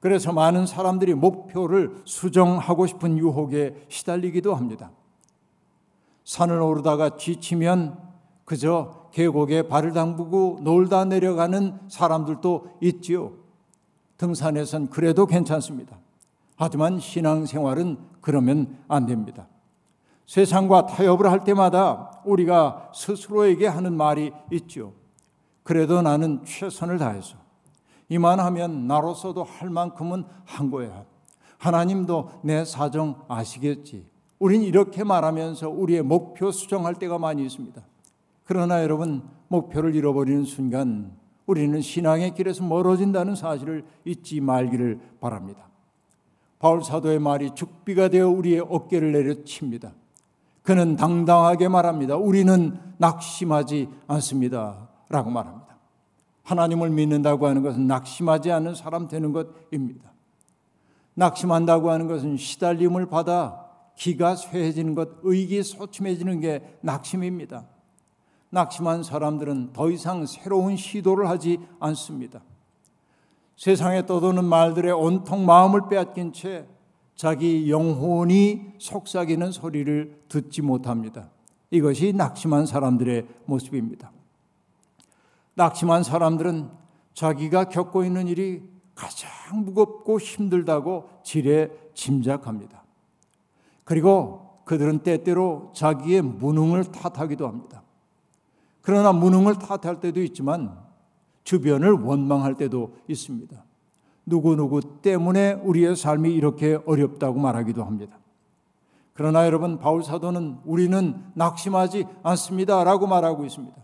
그래서 0.00 0.32
많은 0.32 0.66
사람들이 0.66 1.14
목표를 1.14 2.02
수정하고 2.04 2.86
싶은 2.86 3.16
유혹에 3.16 3.86
시달리기도 3.88 4.54
합니다. 4.54 4.90
산을 6.24 6.60
오르다가 6.60 7.16
지치면 7.16 7.98
그저 8.44 9.03
계곡에 9.14 9.68
발을 9.68 9.92
담그고 9.92 10.58
놀다 10.62 11.04
내려가는 11.04 11.78
사람들도 11.88 12.78
있지요. 12.80 13.32
등산에선 14.18 14.90
그래도 14.90 15.24
괜찮습니다. 15.26 15.96
하지만 16.56 16.98
신앙생활은 16.98 17.96
그러면 18.20 18.76
안 18.88 19.06
됩니다. 19.06 19.46
세상과 20.26 20.86
타협을 20.86 21.30
할 21.30 21.44
때마다 21.44 22.22
우리가 22.24 22.90
스스로에게 22.92 23.68
하는 23.68 23.96
말이 23.96 24.32
있죠. 24.50 24.94
그래도 25.62 26.02
나는 26.02 26.44
최선을 26.44 26.98
다해서 26.98 27.36
이만하면 28.08 28.88
나로서도 28.88 29.44
할 29.44 29.70
만큼은 29.70 30.24
한 30.44 30.70
거야. 30.72 31.04
하나님도 31.58 32.40
내 32.42 32.64
사정 32.64 33.22
아시겠지. 33.28 34.08
우린 34.40 34.62
이렇게 34.62 35.04
말하면서 35.04 35.70
우리의 35.70 36.02
목표 36.02 36.50
수정할 36.50 36.94
때가 36.96 37.18
많이 37.18 37.44
있습니다. 37.44 37.80
그러나 38.44 38.82
여러분, 38.82 39.22
목표를 39.48 39.94
잃어버리는 39.94 40.44
순간 40.44 41.12
우리는 41.46 41.80
신앙의 41.80 42.34
길에서 42.34 42.64
멀어진다는 42.64 43.34
사실을 43.34 43.84
잊지 44.04 44.40
말기를 44.40 45.00
바랍니다. 45.20 45.68
바울 46.58 46.82
사도의 46.82 47.18
말이 47.18 47.54
죽비가 47.54 48.08
되어 48.08 48.28
우리의 48.28 48.60
어깨를 48.60 49.12
내려칩니다. 49.12 49.92
그는 50.62 50.96
당당하게 50.96 51.68
말합니다. 51.68 52.16
우리는 52.16 52.78
낙심하지 52.96 53.88
않습니다. 54.06 54.88
라고 55.10 55.30
말합니다. 55.30 55.76
하나님을 56.42 56.90
믿는다고 56.90 57.46
하는 57.46 57.62
것은 57.62 57.86
낙심하지 57.86 58.50
않는 58.50 58.74
사람 58.74 59.08
되는 59.08 59.32
것입니다. 59.32 60.12
낙심한다고 61.14 61.90
하는 61.90 62.08
것은 62.08 62.36
시달림을 62.36 63.06
받아 63.06 63.66
기가 63.96 64.34
쇠해지는 64.36 64.94
것, 64.94 65.08
의기소침해지는 65.22 66.40
게 66.40 66.78
낙심입니다. 66.80 67.66
낙심한 68.54 69.02
사람들은 69.02 69.72
더 69.72 69.90
이상 69.90 70.24
새로운 70.26 70.76
시도를 70.76 71.28
하지 71.28 71.58
않습니다. 71.80 72.40
세상에 73.56 74.06
떠도는 74.06 74.44
말들에 74.44 74.92
온통 74.92 75.44
마음을 75.44 75.88
빼앗긴 75.88 76.32
채 76.32 76.66
자기 77.16 77.70
영혼이 77.70 78.74
속삭이는 78.78 79.52
소리를 79.52 80.22
듣지 80.28 80.62
못합니다. 80.62 81.30
이것이 81.70 82.12
낙심한 82.12 82.66
사람들의 82.66 83.26
모습입니다. 83.44 84.12
낙심한 85.54 86.04
사람들은 86.04 86.70
자기가 87.12 87.64
겪고 87.64 88.04
있는 88.04 88.28
일이 88.28 88.62
가장 88.94 89.64
무겁고 89.64 90.20
힘들다고 90.20 91.08
지레 91.24 91.70
짐작합니다. 91.94 92.84
그리고 93.84 94.60
그들은 94.64 95.00
때때로 95.00 95.72
자기의 95.74 96.22
무능을 96.22 96.84
탓하기도 96.84 97.46
합니다. 97.46 97.83
그러나 98.84 99.12
무능을 99.12 99.54
탓할 99.54 100.00
때도 100.00 100.22
있지만 100.22 100.76
주변을 101.42 101.92
원망할 101.92 102.54
때도 102.54 102.96
있습니다. 103.08 103.64
누구누구 104.26 105.00
때문에 105.00 105.54
우리의 105.54 105.96
삶이 105.96 106.34
이렇게 106.34 106.78
어렵다고 106.84 107.40
말하기도 107.40 107.82
합니다. 107.82 108.18
그러나 109.14 109.46
여러분, 109.46 109.78
바울 109.78 110.02
사도는 110.02 110.58
우리는 110.64 111.14
낙심하지 111.34 112.06
않습니다. 112.22 112.84
라고 112.84 113.06
말하고 113.06 113.46
있습니다. 113.46 113.74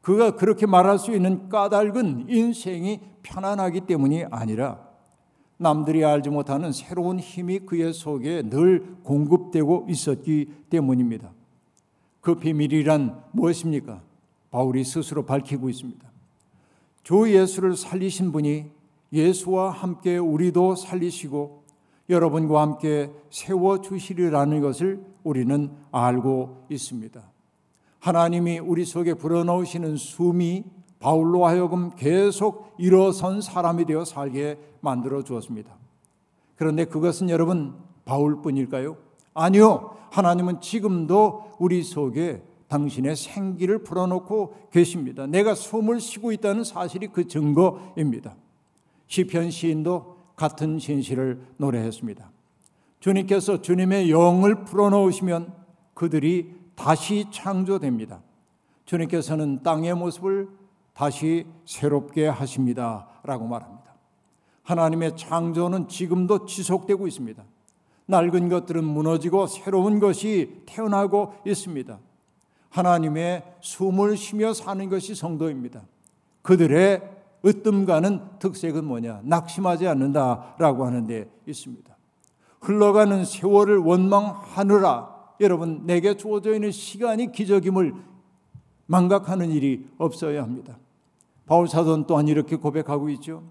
그가 0.00 0.32
그렇게 0.32 0.66
말할 0.66 0.98
수 0.98 1.14
있는 1.14 1.48
까닭은 1.48 2.26
인생이 2.28 3.00
편안하기 3.22 3.82
때문이 3.82 4.24
아니라 4.30 4.80
남들이 5.58 6.04
알지 6.04 6.30
못하는 6.30 6.72
새로운 6.72 7.20
힘이 7.20 7.60
그의 7.60 7.92
속에 7.92 8.42
늘 8.42 8.96
공급되고 9.04 9.86
있었기 9.88 10.64
때문입니다. 10.70 11.32
그 12.20 12.34
비밀이란 12.34 13.22
무엇입니까? 13.30 14.02
바울이 14.54 14.84
스스로 14.84 15.24
밝히고 15.24 15.68
있습니다. 15.68 16.08
주 17.02 17.28
예수를 17.28 17.76
살리신 17.76 18.30
분이 18.30 18.70
예수와 19.12 19.70
함께 19.70 20.16
우리도 20.16 20.76
살리시고 20.76 21.64
여러분과 22.08 22.62
함께 22.62 23.10
세워 23.30 23.80
주시리라는 23.80 24.60
것을 24.60 25.04
우리는 25.24 25.72
알고 25.90 26.66
있습니다. 26.70 27.20
하나님이 27.98 28.60
우리 28.60 28.84
속에 28.84 29.14
불어넣으시는 29.14 29.96
숨이 29.96 30.62
바울로 31.00 31.46
하여금 31.46 31.90
계속 31.96 32.76
일어선 32.78 33.40
사람이 33.40 33.86
되어 33.86 34.04
살게 34.04 34.60
만들어 34.80 35.24
주었습니다. 35.24 35.74
그런데 36.54 36.84
그것은 36.84 37.28
여러분 37.28 37.74
바울뿐일까요? 38.04 38.98
아니요. 39.34 39.96
하나님은 40.12 40.60
지금도 40.60 41.56
우리 41.58 41.82
속에 41.82 42.40
당신의 42.68 43.16
생기를 43.16 43.78
불어넣고 43.84 44.68
계십니다. 44.72 45.26
내가 45.26 45.54
숨을 45.54 46.00
쉬고 46.00 46.32
있다는 46.32 46.64
사실이 46.64 47.08
그 47.08 47.26
증거입니다. 47.26 48.36
시편 49.06 49.50
시인도 49.50 50.16
같은 50.36 50.78
진실을 50.78 51.40
노래했습니다. 51.58 52.30
주님께서 53.00 53.60
주님의 53.60 54.10
영을 54.10 54.64
불어넣으시면 54.64 55.52
그들이 55.94 56.54
다시 56.74 57.26
창조됩니다. 57.30 58.22
주님께서는 58.86 59.62
땅의 59.62 59.94
모습을 59.94 60.48
다시 60.92 61.46
새롭게 61.64 62.26
하십니다. 62.26 63.08
라고 63.22 63.46
말합니다. 63.46 63.94
하나님의 64.62 65.16
창조는 65.16 65.88
지금도 65.88 66.46
지속되고 66.46 67.06
있습니다. 67.06 67.44
낡은 68.06 68.48
것들은 68.48 68.84
무너지고 68.84 69.46
새로운 69.46 69.98
것이 69.98 70.62
태어나고 70.66 71.34
있습니다. 71.46 71.98
하나님의 72.74 73.44
숨을 73.60 74.16
쉬며 74.16 74.52
사는 74.52 74.88
것이 74.88 75.14
성도입니다. 75.14 75.82
그들의 76.42 77.02
으뜸가는 77.46 78.38
특색은 78.40 78.84
뭐냐? 78.84 79.20
낙심하지 79.22 79.86
않는다라고 79.86 80.84
하는 80.84 81.06
데 81.06 81.30
있습니다. 81.46 81.96
흘러가는 82.60 83.24
세월을 83.24 83.78
원망하느라 83.78 85.14
여러분 85.40 85.86
내게 85.86 86.16
주어져 86.16 86.52
있는 86.52 86.72
시간이 86.72 87.30
기적임을 87.30 87.94
망각하는 88.86 89.50
일이 89.50 89.86
없어야 89.96 90.42
합니다. 90.42 90.76
바울 91.46 91.68
사도는 91.68 92.06
또한 92.06 92.26
이렇게 92.26 92.56
고백하고 92.56 93.08
있죠. 93.10 93.44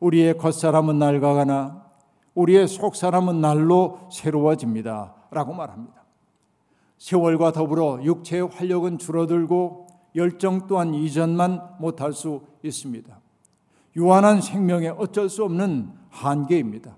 우리의 0.00 0.36
겉사람은 0.36 0.98
낡아가나 0.98 1.86
우리의 2.34 2.68
속사람은 2.68 3.40
날로 3.40 4.08
새로워집니다. 4.12 5.14
라고 5.30 5.54
말합니다. 5.54 5.99
세월과 7.00 7.52
더불어 7.52 7.98
육체의 8.02 8.48
활력은 8.48 8.98
줄어들고 8.98 9.86
열정 10.16 10.66
또한 10.66 10.94
이전만 10.94 11.76
못할 11.80 12.12
수 12.12 12.42
있습니다. 12.62 13.18
유한한 13.96 14.42
생명에 14.42 14.88
어쩔 14.88 15.30
수 15.30 15.42
없는 15.44 15.90
한계입니다. 16.10 16.96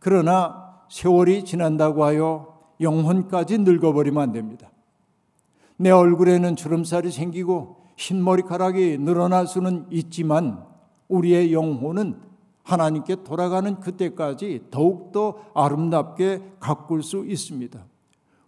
그러나 0.00 0.82
세월이 0.90 1.44
지난다고 1.44 2.04
하여 2.04 2.58
영혼까지 2.80 3.58
늙어버리면 3.58 4.20
안 4.20 4.32
됩니다. 4.32 4.68
내 5.76 5.90
얼굴에는 5.90 6.56
주름살이 6.56 7.12
생기고 7.12 7.76
흰 7.96 8.22
머리카락이 8.22 8.98
늘어날 8.98 9.46
수는 9.46 9.86
있지만 9.90 10.64
우리의 11.06 11.52
영혼은 11.52 12.20
하나님께 12.64 13.22
돌아가는 13.22 13.78
그때까지 13.78 14.66
더욱더 14.72 15.38
아름답게 15.54 16.42
가꿀 16.58 17.04
수 17.04 17.24
있습니다. 17.24 17.80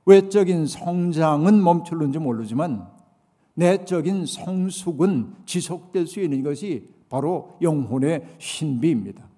외적인 0.06 0.66
성장은 0.66 1.62
멈출는지 1.62 2.18
모르지만 2.18 2.88
내적인 3.54 4.26
성숙은 4.26 5.34
지속될 5.44 6.06
수 6.06 6.20
있는 6.20 6.42
것이 6.42 6.88
바로 7.08 7.56
영혼의 7.60 8.24
신비입니다. 8.38 9.28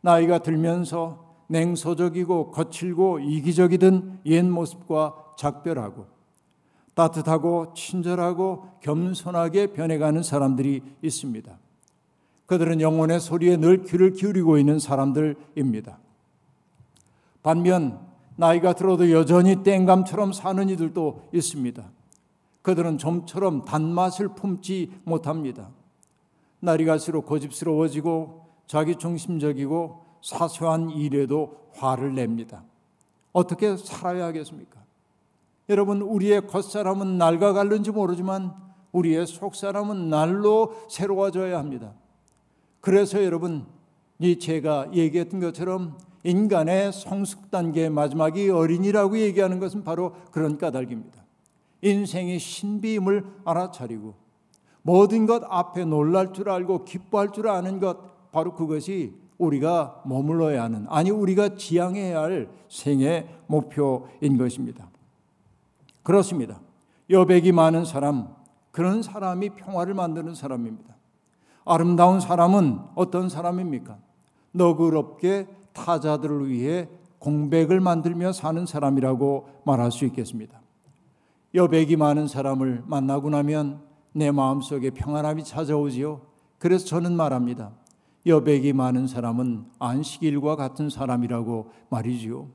나이가 0.00 0.38
들면서 0.38 1.24
냉소적이고 1.48 2.50
거칠고 2.50 3.20
이기적이던 3.20 4.20
옛 4.26 4.42
모습과 4.42 5.34
작별하고 5.36 6.06
따뜻하고 6.94 7.74
친절하고 7.74 8.68
겸손하게 8.80 9.68
변해가는 9.72 10.22
사람들이 10.22 10.80
있습니다. 11.02 11.58
그들은 12.46 12.80
영혼의 12.80 13.20
소리에 13.20 13.56
늘 13.56 13.82
귀를 13.84 14.12
기울이고 14.12 14.58
있는 14.58 14.78
사람들입니다. 14.78 15.98
반면 17.42 18.00
나이가 18.36 18.72
들어도 18.74 19.10
여전히 19.10 19.62
땡감처럼 19.62 20.32
사는 20.32 20.68
이들도 20.68 21.28
있습니다. 21.32 21.84
그들은 22.62 22.98
좀처럼 22.98 23.64
단맛을 23.64 24.28
품지 24.28 24.90
못합니다. 25.04 25.70
날이 26.60 26.84
갈수록 26.84 27.26
고집스러워지고 27.26 28.46
자기 28.66 28.96
중심적이고 28.96 30.04
사소한 30.22 30.90
일에도 30.90 31.58
화를 31.74 32.14
냅니다. 32.14 32.64
어떻게 33.32 33.76
살아야 33.76 34.26
하겠습니까? 34.26 34.82
여러분, 35.68 36.00
우리의 36.00 36.46
겉사람은 36.46 37.18
낡아갈는지 37.18 37.90
모르지만 37.90 38.54
우리의 38.92 39.26
속사람은 39.26 40.08
날로 40.08 40.74
새로워져야 40.88 41.58
합니다. 41.58 41.92
그래서 42.80 43.22
여러분, 43.24 43.66
이 44.18 44.38
제가 44.38 44.92
얘기했던 44.94 45.40
것처럼 45.40 45.98
인간의 46.24 46.92
성숙 46.92 47.50
단계의 47.50 47.90
마지막이 47.90 48.48
어린이라고 48.50 49.18
얘기하는 49.18 49.60
것은 49.60 49.84
바로 49.84 50.14
그런 50.30 50.58
까닭입니다. 50.58 51.22
인생의 51.82 52.38
신비임을 52.38 53.24
알아차리고 53.44 54.14
모든 54.82 55.26
것 55.26 55.42
앞에 55.48 55.84
놀랄 55.84 56.32
줄 56.32 56.48
알고 56.48 56.84
기뻐할 56.84 57.30
줄 57.30 57.48
아는 57.48 57.78
것 57.78 58.32
바로 58.32 58.54
그것이 58.54 59.14
우리가 59.38 60.02
머물러야 60.06 60.62
하는 60.62 60.86
아니 60.88 61.10
우리가 61.10 61.56
지향해야 61.56 62.20
할 62.20 62.48
생의 62.68 63.28
목표인 63.46 64.38
것입니다. 64.38 64.88
그렇습니다. 66.02 66.60
여백이 67.10 67.52
많은 67.52 67.84
사람, 67.84 68.28
그런 68.70 69.02
사람이 69.02 69.50
평화를 69.50 69.94
만드는 69.94 70.34
사람입니다. 70.34 70.94
아름다운 71.64 72.20
사람은 72.20 72.80
어떤 72.94 73.28
사람입니까? 73.28 73.98
너그럽게 74.52 75.46
타자들을 75.74 76.48
위해 76.48 76.88
공백을 77.18 77.80
만들며 77.80 78.32
사는 78.32 78.64
사람이라고 78.64 79.48
말할 79.64 79.92
수 79.92 80.04
있겠습니다. 80.06 80.60
여백이 81.54 81.96
많은 81.96 82.26
사람을 82.26 82.84
만나고 82.86 83.30
나면 83.30 83.82
내 84.12 84.30
마음속에 84.30 84.90
평안함이 84.90 85.44
찾아오지요. 85.44 86.20
그래서 86.58 86.86
저는 86.86 87.16
말합니다. 87.16 87.72
여백이 88.26 88.72
많은 88.72 89.06
사람은 89.06 89.66
안식일과 89.78 90.56
같은 90.56 90.88
사람이라고 90.88 91.70
말이지요. 91.90 92.48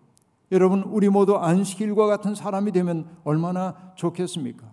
여러분, 0.51 0.82
우리 0.84 1.10
모두 1.10 1.38
안식일과 1.38 2.08
같은 2.08 2.34
사람이 2.34 2.71
되면 2.71 3.08
얼마나 3.23 3.75
좋겠습니까? 3.95 4.71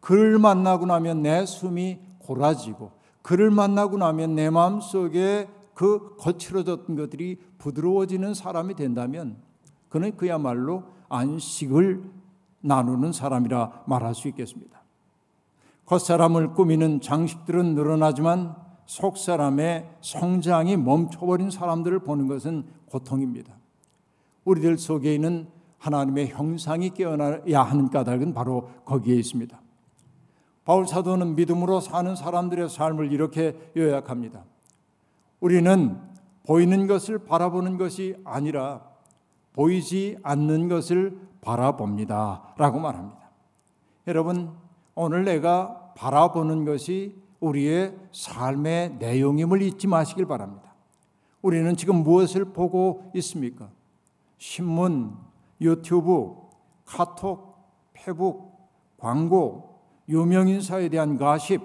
그를 0.00 0.38
만나고 0.38 0.86
나면 0.86 1.22
내 1.22 1.46
숨이 1.46 1.98
고라지고, 2.18 2.90
그를 3.22 3.50
만나고 3.50 3.96
나면 3.96 4.34
내 4.34 4.50
마음 4.50 4.80
속에 4.80 5.48
그 5.74 6.16
거칠어졌던 6.16 6.96
것들이 6.96 7.38
부드러워지는 7.58 8.34
사람이 8.34 8.74
된다면, 8.74 9.36
그는 9.88 10.16
그야말로 10.16 10.84
안식을 11.08 12.02
나누는 12.60 13.12
사람이라 13.12 13.84
말할 13.86 14.14
수 14.14 14.28
있겠습니다. 14.28 14.82
겉사람을 15.86 16.54
꾸미는 16.54 17.00
장식들은 17.00 17.74
늘어나지만 17.74 18.56
속사람의 18.86 19.96
성장이 20.00 20.76
멈춰버린 20.76 21.50
사람들을 21.50 22.00
보는 22.00 22.26
것은 22.26 22.64
고통입니다. 22.86 23.54
우리들 24.44 24.78
속에 24.78 25.14
있는 25.14 25.48
하나님의 25.78 26.28
형상이 26.28 26.90
깨어나야 26.90 27.62
하는 27.62 27.90
까닭은 27.90 28.32
바로 28.32 28.70
거기에 28.84 29.16
있습니다. 29.16 29.60
바울 30.64 30.86
사도는 30.86 31.36
믿음으로 31.36 31.80
사는 31.80 32.16
사람들의 32.16 32.70
삶을 32.70 33.12
이렇게 33.12 33.54
요약합니다. 33.76 34.44
우리는 35.44 36.00
보이는 36.46 36.86
것을 36.86 37.18
바라보는 37.18 37.76
것이 37.76 38.16
아니라 38.24 38.80
보이지 39.52 40.16
않는 40.22 40.70
것을 40.70 41.18
바라봅니다. 41.42 42.54
라고 42.56 42.80
말합니다. 42.80 43.30
여러분, 44.06 44.54
오늘 44.94 45.26
내가 45.26 45.92
바라보는 45.98 46.64
것이 46.64 47.22
우리의 47.40 47.94
삶의 48.10 48.96
내용임을 48.98 49.60
잊지 49.60 49.86
마시길 49.86 50.24
바랍니다. 50.24 50.72
우리는 51.42 51.76
지금 51.76 51.96
무엇을 51.96 52.46
보고 52.46 53.10
있습니까? 53.14 53.68
신문, 54.38 55.14
유튜브, 55.60 56.36
카톡, 56.86 57.58
페북, 57.92 58.50
광고, 58.96 59.78
유명 60.08 60.48
인사에 60.48 60.88
대한 60.88 61.18
가십, 61.18 61.60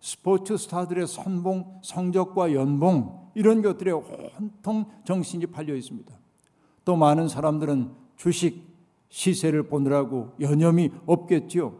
스포츠 0.00 0.56
스타들의 0.56 1.06
선봉, 1.06 1.78
성적과 1.84 2.54
연봉 2.54 3.19
이런 3.34 3.62
것들에 3.62 3.92
온통 3.92 4.86
정신이 5.04 5.46
팔려 5.46 5.74
있습니다. 5.74 6.12
또 6.84 6.96
많은 6.96 7.28
사람들은 7.28 7.90
주식 8.16 8.68
시세를 9.08 9.64
보느라고 9.64 10.32
여념이 10.40 10.90
없겠지요. 11.06 11.74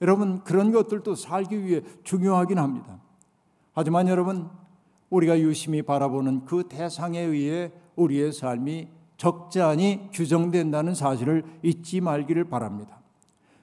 여러분 0.00 0.42
그런 0.44 0.70
것들도 0.72 1.14
살기 1.14 1.64
위해 1.64 1.82
중요하긴 2.04 2.58
합니다. 2.58 3.00
하지만 3.72 4.08
여러분 4.08 4.48
우리가 5.10 5.38
유심히 5.40 5.82
바라보는 5.82 6.44
그 6.44 6.64
대상에 6.68 7.20
의해 7.20 7.72
우리의 7.96 8.32
삶이 8.32 8.88
적잖이 9.16 10.10
규정된다는 10.12 10.94
사실을 10.94 11.44
잊지 11.62 12.00
말기를 12.00 12.44
바랍니다. 12.44 13.00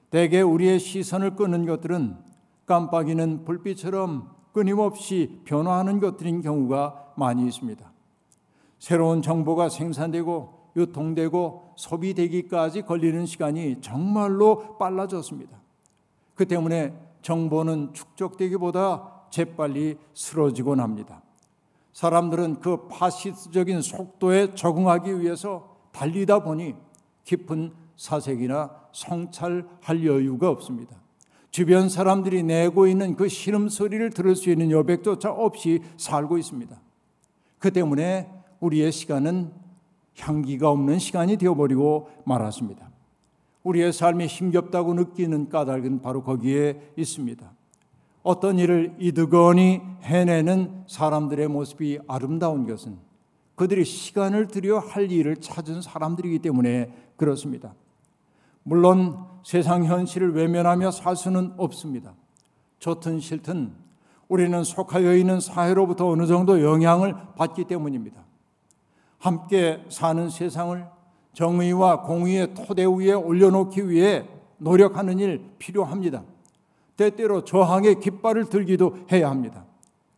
대개 0.10 0.42
우리의 0.42 0.80
시선을 0.80 1.36
끄는 1.36 1.66
것들은 1.66 2.18
깜빡이는 2.66 3.46
불빛처럼 3.46 4.30
끊임없이 4.52 5.42
변화하는 5.46 6.00
것들인 6.00 6.42
경우가 6.42 7.05
많이 7.16 7.46
있습니다. 7.46 7.92
새로운 8.80 9.22
정보가 9.22 9.70
생산되고 9.70 10.56
유통되고 10.76 11.74
소비되기까지 11.76 12.84
걸리는 12.84 13.26
시간이 13.26 13.82
정말로 13.82 14.78
빨라졌습니다. 14.78 15.58
그 16.36 16.46
때문에 16.46 16.94
정보는 17.22 17.94
축적되기보다 17.94 19.28
재빨리 19.32 19.98
쓰러지곤 20.14 20.80
합니다. 20.80 21.22
사람들은 21.94 22.60
그 22.60 22.88
파시스적인 22.88 23.82
속도에 23.82 24.54
적응하기 24.54 25.22
위해서 25.22 25.78
달리다 25.94 26.44
보니 26.44 26.76
깊은 27.24 27.74
사색이나 27.96 28.70
성찰할 28.92 30.06
여유가 30.06 30.50
없습니다. 30.50 30.98
주변 31.52 31.88
사람들이 31.88 32.44
내고 32.44 32.86
있는 32.86 33.16
그 33.16 33.30
신음 33.30 33.70
소리를 33.70 34.10
들을 34.10 34.36
수 34.36 34.50
있는 34.50 34.72
여백조차 34.72 35.32
없이 35.32 35.82
살고 35.96 36.38
있습니다. 36.38 36.78
그 37.66 37.72
때문에 37.72 38.30
우리의 38.60 38.92
시간은 38.92 39.52
향기가 40.20 40.70
없는 40.70 41.00
시간이 41.00 41.38
되어버리고 41.38 42.12
말았습니다. 42.24 42.92
우리의 43.64 43.92
삶이 43.92 44.28
힘겹다고 44.28 44.94
느끼는 44.94 45.50
까닭은 45.50 46.04
바로 46.04 46.22
거기에 46.22 46.92
있습니다. 46.96 47.52
어떤 48.22 48.60
일을 48.60 48.96
이득거니 49.00 49.82
해내는 50.04 50.84
사람들의 50.86 51.48
모습이 51.48 52.02
아름다운 52.08 52.68
것은 52.68 53.00
그들이 53.56 53.84
시간을 53.84 54.46
들여 54.46 54.78
할 54.78 55.12
일을 55.12 55.38
찾은 55.38 55.82
사람들이기 55.82 56.38
때문에 56.38 56.94
그렇습니다. 57.18 57.74
물론 58.62 59.26
세상 59.44 59.86
현실을 59.86 60.36
외면하며 60.36 60.92
살 60.92 61.16
수는 61.16 61.56
없습니다. 61.58 62.14
좋든 62.78 63.22
싫든 63.22 63.85
우리는 64.28 64.64
속하여 64.64 65.16
있는 65.16 65.40
사회로부터 65.40 66.10
어느 66.10 66.26
정도 66.26 66.64
영향을 66.64 67.16
받기 67.36 67.66
때문입니다. 67.66 68.24
함께 69.20 69.84
사는 69.90 70.30
세상을 70.30 70.86
정의와 71.34 72.04
공의의 72.04 72.54
토대 72.54 72.86
위에 72.86 73.14
올려놓기 73.14 73.90
위해 73.90 74.28
노력하는 74.58 75.20
일 75.20 75.50
필요합니다. 75.58 76.24
때때로 76.96 77.44
저항의 77.44 78.00
깃발을 78.00 78.46
들기도 78.46 78.98
해야 79.12 79.30
합니다. 79.30 79.66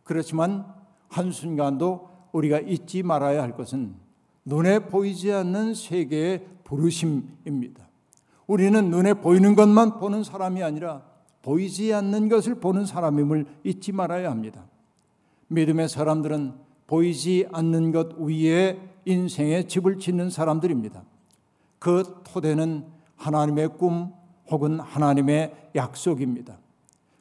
그렇지만 0.04 0.64
한순간도 1.08 2.08
우리가 2.32 2.60
잊지 2.60 3.02
말아야 3.02 3.42
할 3.42 3.52
것은 3.56 3.94
눈에 4.44 4.78
보이지 4.78 5.32
않는 5.32 5.74
세계의 5.74 6.46
부르심입니다. 6.64 7.88
우리는 8.46 8.90
눈에 8.90 9.14
보이는 9.14 9.54
것만 9.54 9.98
보는 9.98 10.24
사람이 10.24 10.62
아니라 10.62 11.02
보이지 11.48 11.94
않는 11.94 12.28
것을 12.28 12.56
보는 12.56 12.84
사람임을 12.84 13.46
잊지 13.64 13.92
말아야 13.92 14.30
합니다. 14.30 14.66
믿음의 15.46 15.88
사람들은 15.88 16.52
보이지 16.86 17.46
않는 17.50 17.90
것 17.90 18.18
위에 18.18 18.78
인생의 19.06 19.66
집을 19.66 19.98
짓는 19.98 20.28
사람들입니다. 20.28 21.04
그 21.78 22.20
토대는 22.24 22.84
하나님의 23.16 23.78
꿈 23.78 24.12
혹은 24.50 24.78
하나님의 24.78 25.70
약속입니다. 25.74 26.58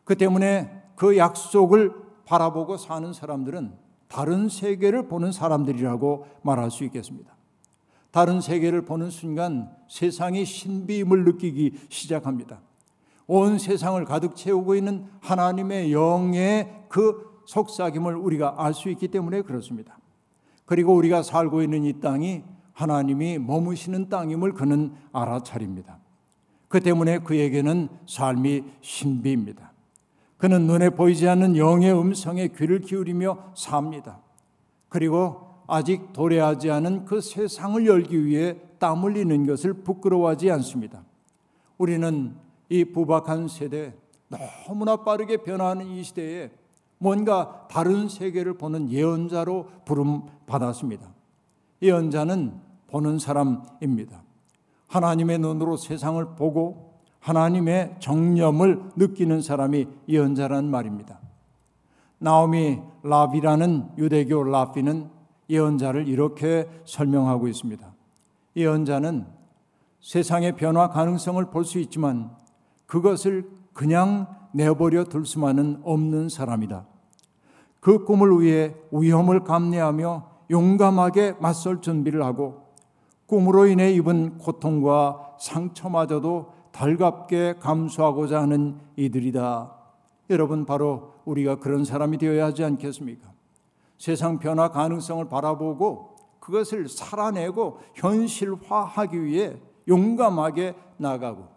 그 0.04 0.18
때문에 0.18 0.84
그 0.98 1.16
약속을 1.16 1.94
바라보고 2.26 2.76
사는 2.76 3.14
사람들은 3.14 3.72
다른 4.10 4.50
세계를 4.50 5.08
보는 5.08 5.32
사람들이라고 5.32 6.28
말할 6.42 6.70
수 6.70 6.84
있겠습니다. 6.84 7.34
다른 8.12 8.42
세계를 8.42 8.84
보는 8.84 9.10
순간 9.10 9.74
세상이 9.88 10.44
신비임을 10.44 11.24
느끼기 11.24 11.80
시작합니다. 11.88 12.67
온 13.28 13.60
세상을 13.60 14.04
가득 14.06 14.36
채우고 14.36 14.76
있는 14.76 15.06
하나님의 15.20 15.92
영의 15.92 16.86
그 16.90 17.42
속삭임을 17.46 18.16
우리가 18.16 18.56
알 18.58 18.74
수 18.74 18.90
있기 18.90 19.10
때문에 19.10 19.42
그렇습니다. 19.42 19.98
그리고 20.66 20.96
우리가 20.96 21.24
살고 21.24 21.62
있는 21.62 21.84
이 21.84 22.00
땅이 22.00 22.44
하나님이 22.74 23.40
머무시는 23.40 24.10
땅임을 24.10 24.54
그는 24.54 24.94
알아차립니다. 25.12 26.00
그 26.68 26.82
때문에 26.82 27.20
그에게는 27.20 27.90
삶이 28.06 28.64
신비입니다. 28.82 29.72
그는 30.38 30.68
눈에 30.68 30.92
보이지 30.92 31.28
않는 31.28 31.58
영의 31.58 31.92
음성에 31.98 32.50
귀를 32.50 32.80
기울이며 32.80 33.54
삽니다. 33.56 34.20
그리고 34.90 35.64
아직 35.68 36.14
도래하지 36.14 36.70
않은 36.72 37.06
그 37.06 37.20
세상을 37.20 37.86
열기 37.86 38.24
위해 38.24 38.58
땀 38.80 39.04
흘리는 39.04 39.46
것을 39.46 39.74
부끄러워하지 39.74 40.52
않습니다. 40.52 41.04
우리는 41.78 42.36
이 42.70 42.86
부박한 42.86 43.48
세대, 43.48 43.94
너무나 44.28 44.98
빠르게 44.98 45.38
변화하는 45.38 45.88
이 45.88 46.04
시대에 46.04 46.52
뭔가 46.98 47.68
다른 47.70 48.10
세계를 48.10 48.58
보는 48.58 48.90
예언자로 48.90 49.68
부름 49.86 50.24
받았습니다. 50.46 51.08
예언자는 51.82 52.60
보는 52.88 53.20
사람입니다. 53.20 54.24
하나님의 54.88 55.40
눈으로 55.40 55.78
세상을 55.78 56.36
보고 56.36 56.88
하나님의 57.20 57.98
정념을 58.00 58.92
느끼는 58.96 59.42
사람이 59.42 59.88
예언자라는 60.08 60.70
말입니다. 60.70 61.20
나오미 62.20 62.80
라비라는 63.04 63.92
유대교 63.98 64.44
라비는 64.44 65.10
예언자를 65.50 66.08
이렇게 66.08 66.68
설명하고 66.86 67.48
있습니다. 67.48 67.94
예언자는 68.56 69.28
세상의 70.02 70.56
변화 70.56 70.90
가능성을 70.90 71.46
볼 71.52 71.64
수 71.64 71.80
있지만 71.80 72.36
그것을 72.88 73.48
그냥 73.74 74.28
내버려 74.54 75.04
둘 75.04 75.26
수만은 75.26 75.82
없는 75.84 76.30
사람이다. 76.30 76.88
그 77.80 78.04
꿈을 78.06 78.42
위해 78.42 78.76
위험을 78.92 79.44
감내하며 79.44 80.38
용감하게 80.50 81.36
맞설 81.40 81.82
준비를 81.82 82.24
하고 82.24 82.66
꿈으로 83.28 83.68
인해 83.68 83.92
입은 83.92 84.38
고통과 84.40 85.36
상처마저도 85.40 86.54
달갑게 86.72 87.56
감수하고자 87.60 88.42
하는 88.42 88.80
이들이다. 88.96 89.74
여러분 90.30 90.66
바로 90.66 91.14
우리가 91.26 91.58
그런 91.58 91.84
사람이 91.84 92.18
되어야 92.18 92.46
하지 92.46 92.64
않겠습니까? 92.64 93.32
세상 93.98 94.40
변화 94.40 94.70
가능성을 94.70 95.28
바라보고 95.28 96.16
그것을 96.40 96.88
살아내고 96.88 97.80
현실화하기 97.96 99.24
위해 99.24 99.58
용감하게 99.88 100.76
나가고 100.98 101.57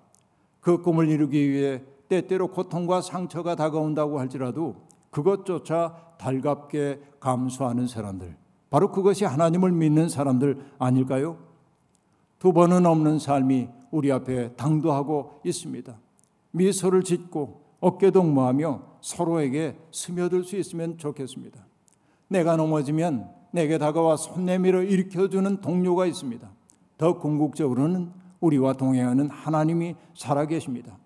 그 0.60 0.82
꿈을 0.82 1.08
이루기 1.08 1.50
위해 1.50 1.82
때때로 2.08 2.48
고통과 2.48 3.00
상처가 3.00 3.54
다가온다고 3.54 4.18
할지라도 4.18 4.76
그것조차 5.10 6.14
달갑게 6.18 7.00
감수하는 7.20 7.86
사람들 7.86 8.36
바로 8.68 8.90
그것이 8.90 9.24
하나님을 9.24 9.72
믿는 9.72 10.08
사람들 10.08 10.64
아닐까요? 10.78 11.38
두 12.38 12.52
번은 12.52 12.86
없는 12.86 13.18
삶이 13.18 13.68
우리 13.90 14.12
앞에 14.12 14.54
당도하고 14.54 15.40
있습니다. 15.44 15.98
미소를 16.52 17.02
짓고 17.02 17.60
어깨동무하며 17.80 18.82
서로에게 19.00 19.76
스며들 19.90 20.44
수 20.44 20.56
있으면 20.56 20.98
좋겠습니다. 20.98 21.58
내가 22.28 22.56
넘어지면 22.56 23.28
내게 23.50 23.78
다가와 23.78 24.16
손 24.16 24.46
내밀어 24.46 24.82
일으켜주는 24.82 25.60
동료가 25.60 26.06
있습니다. 26.06 26.48
더 26.98 27.18
궁극적으로는 27.18 28.12
우리와 28.40 28.72
동행하는 28.74 29.30
하나님이 29.30 29.96
살아계십니다. 30.14 30.96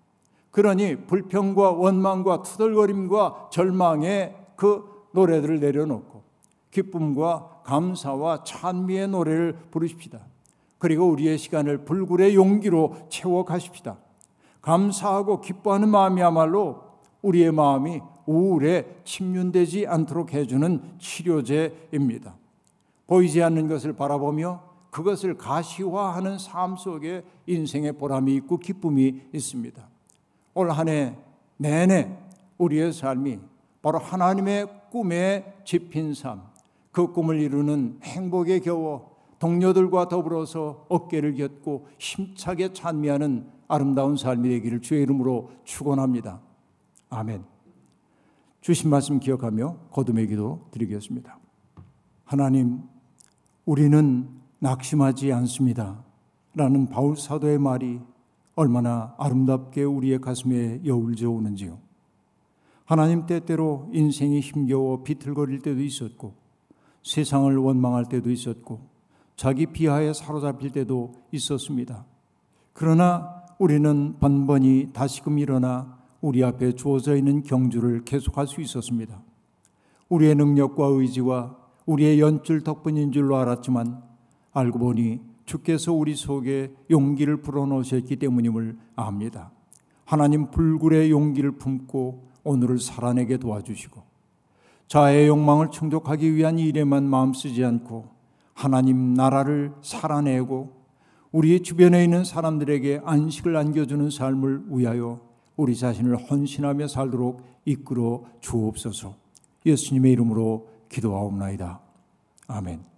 그러니 0.51 1.07
불평과 1.07 1.73
원망과 1.73 2.43
투덜거림과 2.43 3.49
절망의 3.51 4.37
그 4.57 4.85
노래들을 5.13 5.61
내려놓고 5.61 6.23
기쁨과 6.71 7.63
감사와 7.65 8.45
찬미의 8.45 9.09
노래를 9.09 9.57
부르십시다. 9.71 10.21
그리고 10.79 11.09
우리의 11.09 11.39
시간을 11.39 11.79
불굴의 11.79 12.35
용기로 12.35 12.95
채워 13.09 13.45
가십시다. 13.45 13.97
감사하고 14.61 15.41
기뻐하는 15.41 15.89
마음이야말로 15.89 16.83
우리의 17.23 17.53
마음이 17.53 18.01
우울에 18.27 19.01
침륜되지 19.05 19.87
않도록 19.87 20.33
해주는 20.33 20.83
치료제입니다. 20.99 22.37
보이지 23.07 23.43
않는 23.43 23.69
것을 23.69 23.93
바라보며 23.95 24.63
그것을 24.95 25.37
가시화하는 25.37 26.39
삶 26.39 26.77
속에 26.77 27.25
인생의 27.49 27.95
보람이 27.95 28.33
있고 28.37 28.59
기쁨이 28.59 29.23
있습니다. 29.33 29.89
올 30.55 30.71
한 30.71 30.89
해 30.89 31.19
내내 31.57 32.17
우리의 32.59 32.93
삶이 32.93 33.41
바로 33.83 33.99
하나님의 33.99 34.69
꿈에 34.93 35.53
집힌 35.65 36.15
삶, 36.15 36.43
그 36.93 37.13
꿈을 37.13 37.41
이루는 37.41 37.99
행복에 38.05 38.61
겨워 38.61 39.17
동료들과 39.41 40.07
더불어서 40.09 40.87
어깨를 40.89 41.35
겼고 41.35 41.89
힘차게 41.99 42.73
찬미하는 42.73 43.51
아름다운 43.67 44.17
삶이 44.17 44.49
되기를 44.49 44.81
주의 44.81 45.03
이름으로 45.03 45.51
축원합니다. 45.65 46.41
아멘. 47.11 47.43
주신 48.61 48.91
말씀 48.91 49.19
기억하며 49.19 49.77
거듭의 49.91 50.29
기도 50.29 50.69
드리겠습니다. 50.71 51.37
하나님, 52.25 52.83
우리는 53.65 54.44
낙심하지 54.65 55.31
않습니다. 55.31 56.03
라는 56.55 56.89
바울 56.89 57.19
사도의 57.19 57.59
말이 57.59 58.01
얼마나 58.55 59.15
아름답게 59.19 59.85
우리의 59.85 60.23
가슴에 60.23 60.81
여울져 60.87 61.29
오는지요. 61.29 61.79
하나님 62.87 63.27
때때로 63.27 63.91
인생이 63.93 64.41
힘겨워 64.41 65.03
비틀거릴 65.03 65.61
때도 65.61 65.83
있었고 65.83 66.33
세상을 67.03 67.55
원망할 67.55 68.07
때도 68.07 68.31
있었고 68.31 68.81
자기 69.37 69.67
비하에 69.67 70.15
사로잡힐 70.15 70.71
때도 70.71 71.13
있었습니다. 71.31 72.07
그러나 72.73 73.45
우리는 73.59 74.17
번번이 74.19 74.93
다시금 74.95 75.39
일어나 75.39 75.99
우리 76.23 76.43
앞에 76.43 76.73
주어져 76.73 77.17
있는 77.17 77.43
경주를 77.43 78.07
계속할 78.07 78.47
수 78.47 78.63
있었습니다. 78.63 79.21
우리의 80.09 80.37
능력과 80.37 80.87
의지와 80.87 81.55
우리의 81.85 82.19
연줄 82.19 82.63
덕분인 82.63 83.13
줄로 83.13 83.37
알았지만 83.37 84.14
알고 84.55 84.79
보니 84.79 85.21
주께서 85.45 85.93
우리 85.93 86.15
속에 86.15 86.73
용기를 86.91 87.43
불어넣으셨기 87.43 88.17
때문임을 88.17 88.79
압니다. 88.97 89.51
하나님 90.05 90.51
불굴의 90.51 91.11
용기를 91.11 91.53
품고 91.53 92.31
오늘을 92.45 92.79
살아내게 92.79 93.39
도와주시고 93.39 94.03
자의 94.87 95.29
욕망을 95.29 95.71
충족하기 95.71 96.35
위한 96.35 96.59
일에만 96.59 97.05
마음 97.05 97.33
쓰지 97.33 97.65
않고 97.65 98.09
하나님 98.55 99.15
나라를 99.15 99.73
살아내고 99.83 100.85
우리 101.33 101.61
주변에 101.61 102.05
있는 102.05 102.23
사람들에게 102.23 103.03
안식을 103.05 103.57
안겨주는 103.57 104.09
삶을 104.11 104.67
위하여 104.69 105.21
우리 105.57 105.77
자신을 105.77 106.17
헌신하며 106.17 106.87
살도록 106.87 107.43
이끌어 107.65 108.25
주옵소서. 108.41 109.17
예수님의 109.67 110.13
이름으로 110.13 110.69
기도하옵나이다. 110.89 111.81
아멘. 112.47 112.94